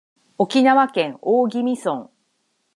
[0.39, 2.09] 沖縄県大宜味村